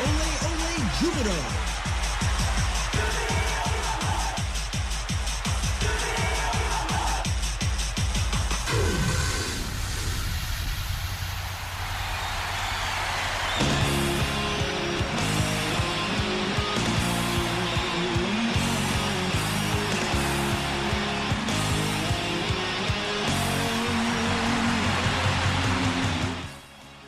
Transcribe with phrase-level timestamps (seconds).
[0.00, 0.06] Ole
[0.48, 1.70] Ole Jubilo.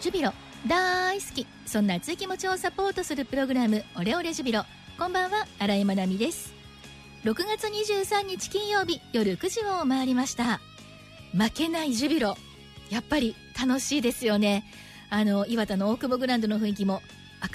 [0.02, 0.32] ジュビロ
[0.66, 1.46] 大好き。
[1.66, 4.64] そんな熱い気持ちをサポートするプログラムオレオレジュビロ。
[4.96, 6.54] こんばんは新井まなみです。
[7.24, 10.60] 6月23日金曜日夜9時を回りました。
[11.32, 12.36] 負けないジュビロ。
[12.90, 14.64] やっぱり楽しいですよね。
[15.10, 17.02] あの岩田の大久保グランドの雰囲気も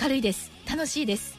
[0.02, 0.52] 明るいです。
[0.70, 1.38] 楽しいです。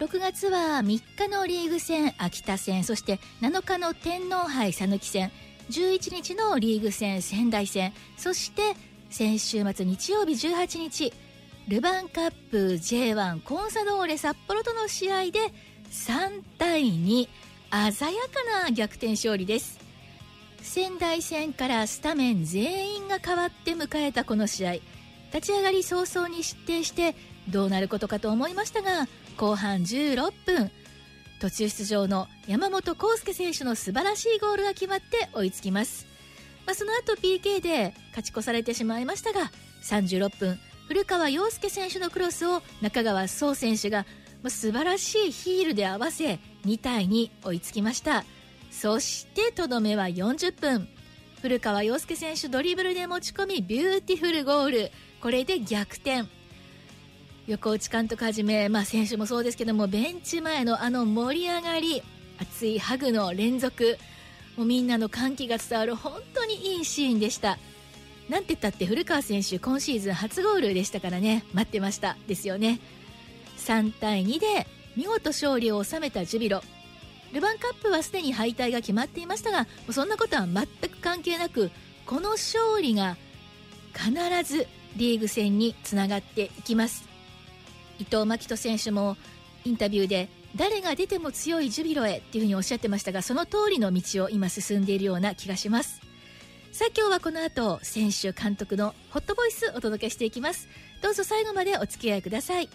[0.00, 5.32] 6月は3日のリーグ戦秋田戦そして7日の天皇杯讃岐戦。
[5.70, 7.94] 11日のリーグ戦仙台戦。
[8.18, 8.74] そして
[9.14, 11.12] 先週末日曜日18日
[11.68, 15.38] ルヴァンカップ J1 コンサドーレ札幌との試合で
[15.88, 17.28] 3対2
[17.92, 19.78] 鮮やかな逆転勝利です。
[20.62, 24.72] 仙台戦からスタメン全員が変わって迎えたこの試合。
[25.32, 27.14] 立ち上がり早々に失点して
[27.48, 29.06] どうなることかと思いましたが
[29.36, 30.72] 後半16分
[31.40, 36.13] 途中出場の山本康介選手の素晴らしいゴールが決まって追いつきます。
[36.66, 39.50] まあ、その後 PK で勝ち越されてしまいましたが
[39.82, 44.06] 36分古川陽介選手のクロスを中川壮選手が、
[44.42, 48.24] まあ、素晴らしいヒールで合わせ2対2追いつきました。
[48.70, 50.88] そしてとどめは40分
[51.40, 54.90] 古川陽介選手ドリブルで持ち込みビューティフルゴール。
[55.20, 56.24] これで逆転。
[57.46, 62.02] 横内監督はじめ、まあ、選手もそうですけどもベンチ前のあの盛り上がり
[62.38, 63.98] 熱いハグの連続。
[64.56, 67.58] もうみんなの歓喜が伝わる本当にいいシーンでした。
[68.28, 71.44] なんて言ったって古川選手今シーズン初ゴールでしたからね。
[71.52, 72.16] 待ってました。
[72.26, 72.80] ですよね。
[73.58, 76.62] 3対2で見事勝利を収めたジュビロ。
[77.32, 81.72] ルヴァンカップはすでに敗退が決まっていましたがそんなことは全く関係なく
[82.06, 83.16] この勝利が
[83.92, 84.12] 必
[84.44, 87.08] ずリーグ戦につながっていきます。
[87.98, 89.16] 伊藤真希人選手も
[89.64, 96.00] インタビューで誰が出ても強いジュビロへっていうふうにおっしゃってましたがその通りの道を今進んでいるような気がします。
[96.72, 100.68] さあ今日はこの後選手監督のホットボイスお届けしていきます。
[101.02, 102.68] どうぞ最後までお付き合いください。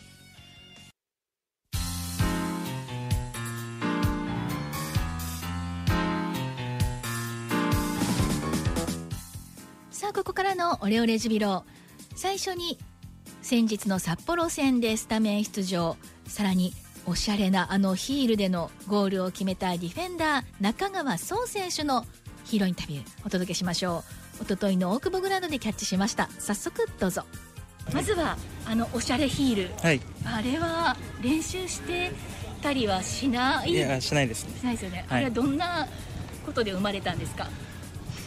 [9.92, 11.64] さあここからのオレオレジュビロ。
[12.16, 12.78] 最初に
[13.42, 15.96] 先日の札幌戦でスタメン出場。
[16.28, 16.74] さらに
[17.10, 22.06] おしゃれなあのヒールでのゴールを決めたディフェンダー中川壮選手の
[22.46, 24.04] ヒーローインタビューお届けしましょ
[24.40, 24.44] う。
[24.44, 26.30] 一昨日の大久保グラウンドでキャッチしました。
[26.38, 27.24] 早速どうぞ。
[27.92, 28.38] まずは
[28.68, 32.12] あのおしゃれヒール、はい、あれは練習して
[32.62, 33.72] たりはしない？
[33.72, 34.60] いやしないですね。
[34.60, 35.88] しないですよね、はい、あれはどんな
[36.46, 37.48] ことで生まれたんですか？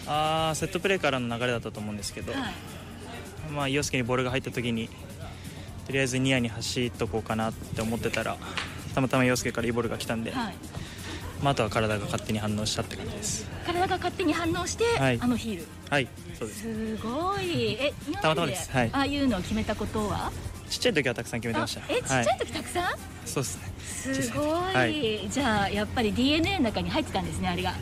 [0.09, 2.53] あセットプレーからの流れだったと思うんですけど、はい、
[3.53, 4.89] まあ、洋介にボールが入った時に
[5.87, 8.37] とりあえずニアに走っとこうかなって思ってたら
[8.95, 10.55] たまたま洋介からいいボールが来たんで、はい、
[11.43, 13.49] まあ、あとは体が勝手に反応したって感じです。
[13.67, 15.67] 体が勝手に反応して、はい、あのヒール。
[15.91, 16.09] はい。
[16.39, 16.61] そうです。
[16.61, 17.73] すごい。
[17.75, 20.33] えたまたまです、はい、ああいうのを決めたことは？
[20.69, 21.83] ちっちゃい時はたくさん決めてました。
[21.89, 22.85] えちっちゃい時たくさん、
[23.27, 23.73] そうですね。
[24.15, 27.75] すごい、はい、じゃあやっぱり DNA の中に入ってたんですねあれが。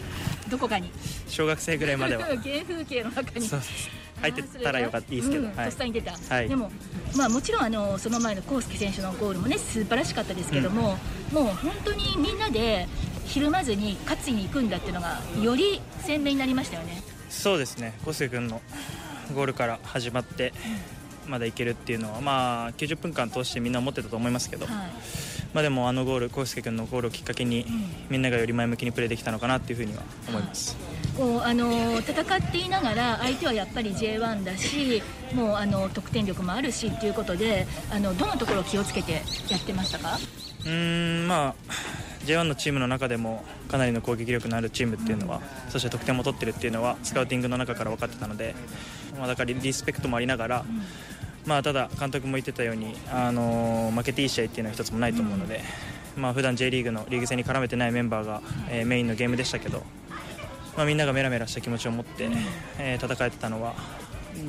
[0.50, 0.90] どこかに。
[1.28, 2.26] 小学生ぐらいまでは。
[2.42, 3.46] 原風景の中に。
[3.46, 6.70] そうです入ってたらよかったいいですけど、うん、とっさに出た、はい、でも、
[7.16, 10.98] まあ、もちろんあのその前の康介選手のゴールもね素晴らしかったですけども、
[11.30, 12.86] うん、もう本当にみんなで
[13.24, 17.02] ひるまずに勝ちに行くんだっていうのがより鮮明になりましたよね。
[17.28, 17.94] そうですね。
[18.04, 18.60] 康介君の
[19.34, 20.52] ゴールから始まって、
[21.30, 24.76] まだいけるっていうのは、まあ、90分間通してみんな思ってたと思いますけど、はい、
[25.54, 27.64] まあ、でもあのゴール康介君のゴールをきっかけに、
[28.10, 30.76] みんながより前向きにプレーできたのかなっていうふうには思います。
[31.16, 35.02] こうあの戦っていながら相手はやっぱり J1 だし
[35.34, 40.18] もうあの得点力もあるしっていうことであのどのところを気をつけてやってましたか？
[40.66, 41.54] うんまあ
[42.24, 48.54] J1 のチームの中でもかなりの攻撃力のあるチームっていうのは、うん、そして得点も取ってるっていうのはスカウティングの中から分かってたので、
[49.18, 50.82] まあ、だからリスペクトもありながら、うん
[51.46, 55.62] まあ、ただ監督も言ってたように、あの負けていい試合っていうのは一つもないと思うので、
[56.16, 56.22] うん。
[56.22, 59.82] まあ普段 J リーグのリーグ戦に絡めてないメンバーが、えー、メインのゲームでしたけど、
[60.76, 62.28] まあ、みんながメラメラした気持ちを持って、
[62.78, 63.74] えー、戦えてたのは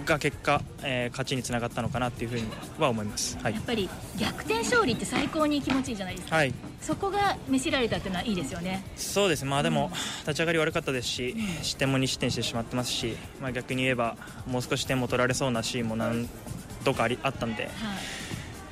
[0.05, 2.43] が結果、えー、勝ちにつながったのかなっていうふうに
[2.79, 8.83] は思います、はい、やっぱり逆転勝利って最高に気持ちいいじゃないですか、はい、そこが見せられたっていうのはいいですよね。
[8.95, 9.45] そうです。
[9.45, 9.91] まあでも、うん、
[10.21, 14.15] 立ち上がり悪かったですし、失点も2失点してしまってますし、まあ、逆に言えば
[14.47, 16.29] もう少し点も取られそうなシーンも何
[16.83, 17.71] とかありあったんで、はい、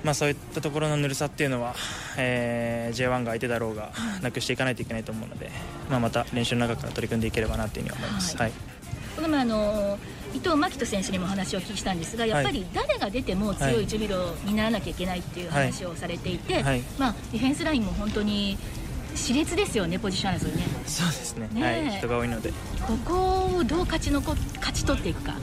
[0.04, 1.76] まあ、そういったところのぬるさっていうのは、
[2.18, 3.92] えー、J1 が相手だろうが
[4.22, 5.52] なくしていかないといけないと思うので、
[5.90, 8.38] まあ、また練習の中から取り組んでいければなというふうに思います。
[8.38, 8.54] はい、はい、
[9.16, 10.00] この前あの
[10.34, 16.64] 伊藤真希人選手にも話をお聞きしたんですがやっぱり誰が出ても強いジュビロにならなきゃいけないっていう話をされていて、
[16.98, 18.58] まあ、ディフェンスラインも本当に
[19.16, 20.64] 熾烈ですよねポジション争いね。
[20.86, 22.54] そうですね、ね、はい、人が多いので。
[22.86, 25.34] ここをどう勝ちのこ勝ち取っていくか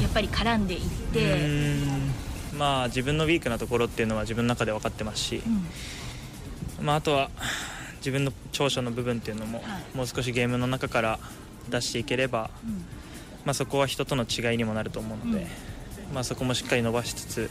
[0.00, 0.80] やっぱり絡んでいっ
[1.12, 2.26] て。
[2.56, 5.42] まあ、自分のウィークなところっていうのは自分の中で分かってますし、
[6.80, 7.30] うん、まあ、あとは
[7.98, 9.62] 自分の長所の部分っていうのも、
[9.94, 11.18] もう少しゲームの中から
[11.68, 12.84] 出していければ、うん、
[13.44, 15.46] まあ、そこは人との違いにもなると思うので、
[16.08, 17.50] うん、まあ、そこもしっかり伸ばしつつ、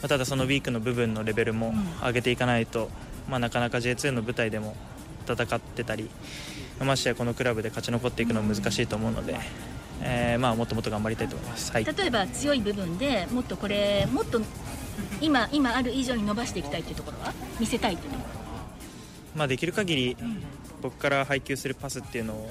[0.00, 2.88] まあ、ただそのウィークの部分のレベルも上げていかないと、
[3.28, 4.74] まあ、なかなか J2 の舞台でも
[5.28, 6.10] 戦ってたり
[6.78, 9.73] ましてやこのクラブで勝ち残っていくのは難しいと思うので。
[10.02, 14.40] えー、まあ、もっともっと頑張りたいと思います、はい、例えば強い部分でもっとこれもっと
[15.20, 17.32] 今今ある以上に伸ばしていきたいというところは？
[17.58, 18.40] 見せたいというところ？
[19.36, 20.16] まあ、できる限り
[20.82, 22.50] 僕から配球するパスっていうのを、は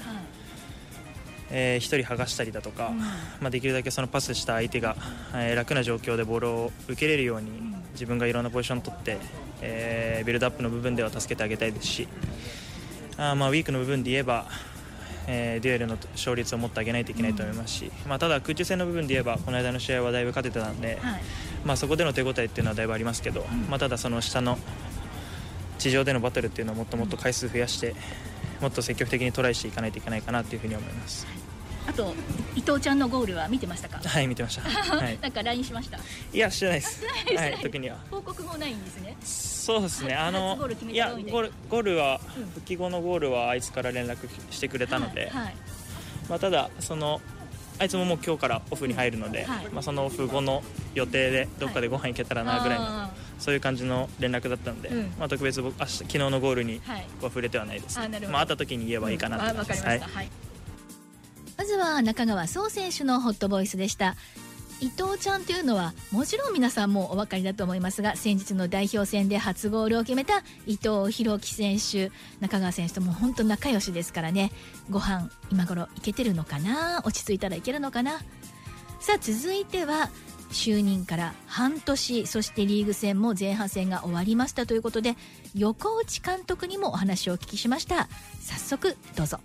[1.50, 3.06] えー、1人剥がしたりだとか、うん、ま
[3.46, 4.96] あ、できるだけそのパスした相手が、
[5.34, 7.50] えー、楽な状況でボールを受けれるように、
[7.92, 9.18] 自分がいろんなポジションを取って、
[9.60, 12.08] えー、ビルドアップの部分では助けてあげたいですし
[13.16, 14.46] あまあウィークの部分で言えば
[15.26, 21.20] えー、デュエルの勝率をもっと上げないといけないと思いますし、まあ、ただ空中戦の部分で言えばこの間の試合はだいぶ勝ててたので、はい、
[21.64, 24.58] まあ、そこでの手応えっていうのはだいぶありますけど、まあ、ただその下の
[25.78, 27.94] 地上でのバトルっていうのをもっともっと回数増やして
[28.60, 31.43] もっと積極的にトライしていかないといけないかなというふうに思います。
[31.86, 32.14] あと
[32.54, 34.00] 伊藤ちゃんのゴールは見てましたか？
[34.02, 34.62] はい見てました。
[34.62, 35.98] はい、 なんかラインしました？
[36.32, 37.04] いやしてないです。
[37.36, 37.98] はい、特には。
[38.10, 39.16] 報告もないんですね。
[39.22, 40.14] そうですね。
[40.14, 40.58] あの
[40.90, 42.20] いやゴールゴールは、
[42.54, 45.54] 復帰後のゴールはあいつから連絡してくれたので、はい、はい、
[46.28, 47.20] まあただその
[47.78, 50.62] あいつももう今日からオフに入るので、はい、まあそのオフ後の
[50.94, 57.98] 予定でどっかでご飯行けたらなぐらいの、はい、そういう感じの連絡だったので、うん、まあ特別僕明日昨日のゴールには触れてはないです。
[57.98, 59.82] あまあ会った時に言えばいいかなと思います。
[59.82, 60.00] うん、はい
[61.56, 64.16] まずは中川壮選手のホットボイスでした。
[64.80, 72.10] 伊藤ちゃんというのはもちろん皆さんもお分かりだと思いますが先日の代表戦で初ゴールを決めた伊藤洋樹選手
[72.40, 74.50] 中川選手とも本当仲良しですからね。
[74.90, 77.02] ご飯今頃いけてるのかな？
[77.04, 78.18] 落ち着いたらいけるのかな？
[79.00, 80.10] さあ続いては
[80.54, 85.16] 就任から半年そしてリーグ戦も前半戦が終わりましたということで
[85.54, 88.08] 横内監督にもお話をお聞きしました。
[88.40, 89.40] 早速どうぞ。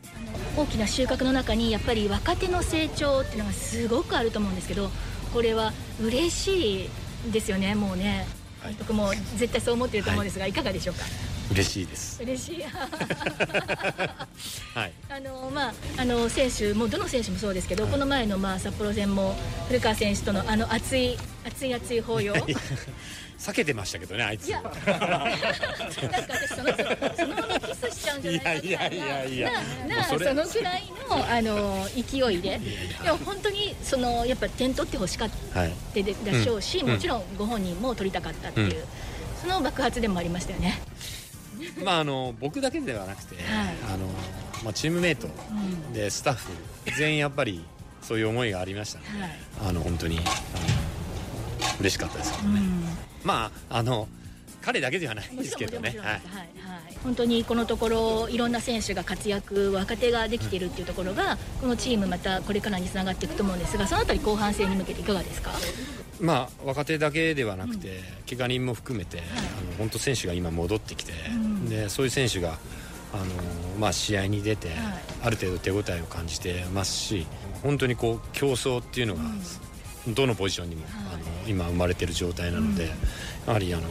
[0.55, 4.89] 大きな収穫の中にやっぱり若手の成長っていうのがすごくあると思うんですけど
[5.33, 8.25] これは嬉しいですよねもうね、
[8.61, 11.05] はい、僕も絶対そう思ってると思うんですが、はい、いかがでしょうか？
[11.51, 12.21] 嬉しいです。
[12.21, 12.63] 嬉しい。
[14.75, 14.93] はい
[15.59, 19.35] まああの選手もどの選手もそうですけど、はい、この前のまあ札幌戦も
[19.67, 22.33] 古川選手とのあの熱い熱い熱い抱擁。
[23.39, 24.47] 避けてましたけどねあいつ。
[24.47, 24.61] いや。
[24.63, 25.31] なんか
[26.29, 29.51] 私そのそのままキスしちゃうんじゃないかいやいやいや
[29.87, 32.59] ななそのくらいのあの勢いで。
[33.03, 35.63] でも本当にそのやっぱ点取ってほしかった
[35.93, 38.85] ででしょうし、もちろんご本人も取りたかったっていう、
[39.41, 40.81] その爆発でもありましたよね。
[41.83, 44.09] まああの僕だけではなくて、はい、あの
[44.63, 45.27] まあチームメイト
[45.93, 46.51] でスタッフ、
[46.97, 47.63] 全員やっぱり
[48.01, 49.31] そういう思いがありましたので、はい、
[49.69, 50.25] あの本当にあの
[51.79, 52.61] 嬉しかったですけどね。
[53.23, 54.07] まああの
[54.61, 55.89] 彼だけではないですけどね。
[55.89, 56.21] はい、はい、
[57.03, 65.51] 本当にこのところいろんな選手が活躍若手ができているっていうところがこのチームまたこれからにつながっていくと思うんですがそのあたり後半戦に向けていかがですか？
[66.19, 69.31] まあ若手だけではなくて、うん、怪我人も含めて、はい、あ
[69.71, 72.57] の本当選手が今戻ってきて、うん、でそういう選手が
[73.13, 73.25] あの
[73.79, 74.77] まあ、試合に出て、はい、
[75.23, 77.25] ある程度手応えを感じてますし
[77.63, 79.21] 本当にこう競争っていうのが、
[80.07, 82.89] うん、どのポジションにも、はい、あの今生まれてる状態なので、
[83.47, 83.83] やはりあの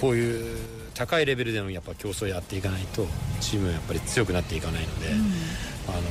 [0.00, 0.58] こういう
[0.94, 3.06] 高いレベルでのやっぱ競争をやっていかないと
[3.40, 6.02] チームはやっぱり強くなっていかないので、うん、あの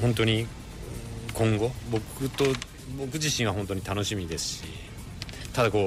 [0.00, 0.46] 本当に
[1.34, 2.44] 今後僕と
[2.98, 4.64] 僕自身は本当に楽しみですし
[5.52, 5.84] ただこ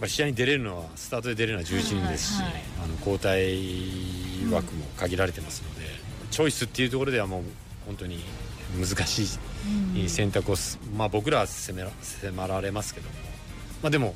[0.00, 2.42] う試合に出れるのはスタートで出れるのは11人ですし、
[2.82, 3.42] あの交代
[4.50, 5.86] 枠も限られてますので、
[6.22, 7.42] うん、チョイスっていうところではもう
[7.86, 8.22] 本当に
[8.78, 9.24] 難し
[9.96, 10.56] い選択を、
[10.96, 13.14] まあ、僕らは迫られますけども、
[13.82, 14.14] まあ、でも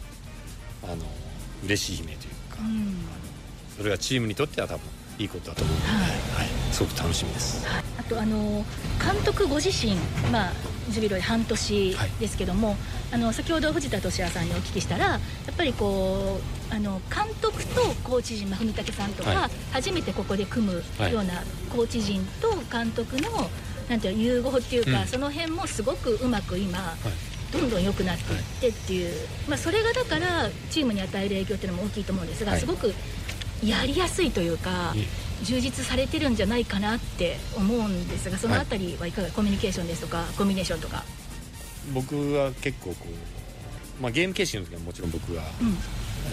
[0.83, 0.97] あの
[1.64, 2.97] 嬉しい悲鳴というか、うん、
[3.76, 4.80] それがチームにとっては多分
[5.18, 6.06] いいことだと思うので、はい、は
[6.45, 7.66] い、すごく楽しみです。
[7.66, 8.64] あとあの
[9.02, 9.96] 監督ご自身、
[10.30, 10.52] まあ
[10.88, 12.76] ジュビロで半年ですけども、はい、
[13.14, 16.38] あの先ほど藤田俊也さんにお聞きしたら、やっぱりこ
[16.70, 20.72] うあの監督とコーチ陣、まあ、文武さんとか、初めてここで組む
[21.10, 21.42] ような
[21.75, 23.50] コーチ陣と監督の
[23.88, 29.16] なんていう融合っていうか、うん、その辺もすごくうまく今、はい、どんどん良くなっていってっていう、はい、
[29.50, 32.92] まあ、それがだからチームに与える影響っていうのも大きいと思うんですが、はい、すごく
[33.64, 34.94] やりやすいというか、
[35.42, 41.04] 充実されてるんじゃないかなって思うんですがその辺りはいかが、はい、コミュニケーションですとかコンビネーションとか。
[41.92, 45.42] 僕は結構こう、まあ、ゲーム形式の時はもちろん僕が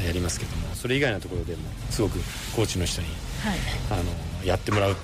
[0.04, 1.62] やりますけども、うん、それ以外のところでも
[1.92, 2.18] すごく
[2.56, 3.08] コーチの人に、
[3.44, 3.60] はい、
[3.92, 4.04] あ
[4.42, 4.96] のやってもらう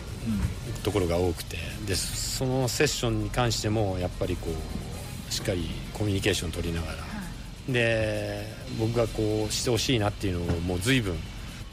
[0.83, 6.99] ところが多くてでそのセッションに関してもやっぱりこうしっかりコミュニケーション取りながら、は
[7.67, 8.47] い、で
[8.79, 11.15] 僕がこうしてほしいなっていうのをもう随分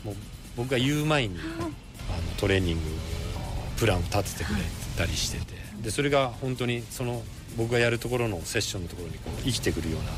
[0.04, 0.14] もう
[0.56, 1.70] 僕が言う前に、あの
[2.38, 2.96] トレーニングの
[3.76, 4.56] プランを立ててくれ
[4.96, 7.22] たりしててでそれが本当にその
[7.56, 10.08] 僕がやるところのセッションのところにこう生きてくるような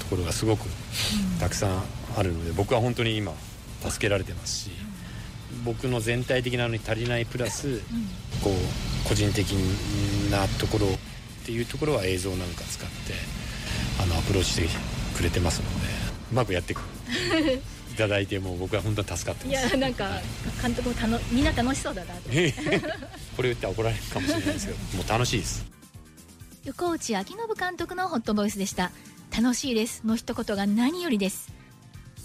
[0.00, 0.66] ところがすごく
[1.40, 1.82] たくさん
[2.16, 3.32] あるので僕は本当に今
[3.88, 4.70] 助けられてますし
[5.64, 7.80] 僕の全体的なのに足りないプラス
[8.42, 9.52] こう個人的
[10.30, 13.14] なところっていうところは映像なんか使って
[14.02, 14.68] あのアプローチして
[15.16, 15.86] くれてますので
[16.32, 16.76] うまくやってい
[17.94, 19.68] ただいても僕は本当に助かってます。
[19.68, 20.08] いやなんか
[20.60, 22.52] 監督もたのみんな楽しそうだなって。
[23.36, 25.64] これ言って怒られるかもしれないですけど もう楽しいです。
[26.64, 28.92] 横内昭信監督のホットボイスでした。
[29.36, 31.52] 楽しいですの一言が何よりです。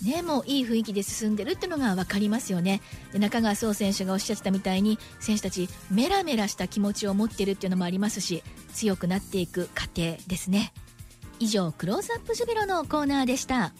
[0.03, 2.81] ね、もういい雰囲気で進んでるっていうのが分かりますよね。
[3.13, 8.43] で中川壮選手がおっしゃってたみたいに選手たちメラメラした気持ちを持ってるっていうのもありますし
[8.73, 10.71] 強くなっていく過程ですね。
[11.39, 13.73] 以上クローズアップジュビロのコーナーでした。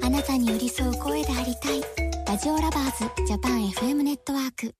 [0.21, 1.81] なたに寄り添う声でありたい。
[2.27, 4.75] ラジオラバーズジャパン FM ネットワーク。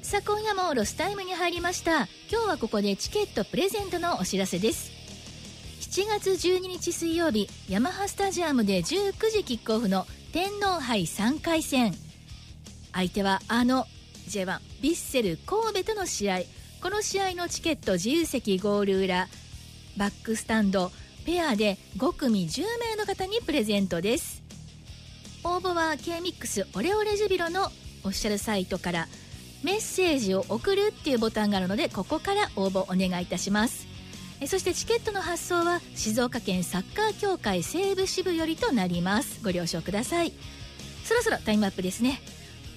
[0.00, 2.08] さあ今夜もロスタイムに入りました。
[2.30, 4.90] 今日はここでチケットプレゼントのお知らせです。
[5.82, 11.92] 7月12日水曜日ヤマハスタジアムで19時キックオフの天皇杯3回戦。
[12.94, 13.84] 相手はあの
[14.26, 16.59] J1 ヴィッセル神戸との試合。
[16.82, 19.28] この試合のチケット自由席ゴール裏
[19.98, 20.90] バックスタンド
[21.26, 24.42] ペアで5組10名の方にプレゼントです。
[25.44, 29.08] 応募は K-MIX オレオレジュビロのオフィシャルサイトから
[29.62, 33.86] メッセージを送るっていうボタンがあるのでここから応募お願いいたします。
[34.46, 39.44] そしてチケットの発送は静岡県サッカー協会西部支部よりとなります。
[39.44, 40.32] ご了承ください。
[41.04, 42.22] そろそろタイムアップですね。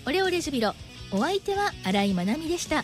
[0.05, 0.73] オレオレジュビロ
[1.11, 2.83] お相手は新井まなみでした。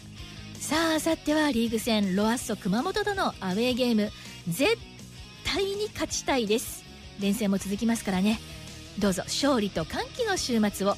[0.59, 4.11] さああさってはリーグ戦ロアッソ熊本とのアウェーゲーム。
[4.47, 4.77] 絶
[5.45, 6.83] 対に勝ちたいです。
[7.19, 8.39] 連戦も続きますからね。
[8.99, 10.95] どうぞ勝利と歓喜の週末を。